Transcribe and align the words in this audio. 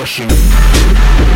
distortion. 0.00 1.29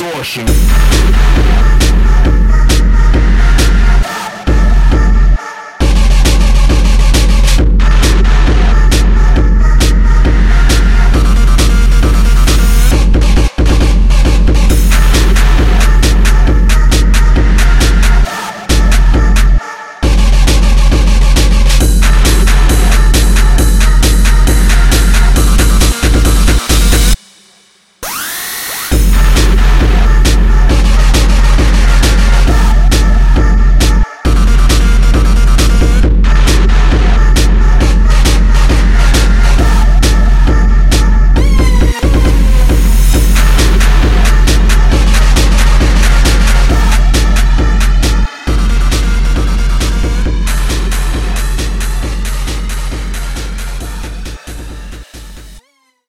distortion. 0.00 0.46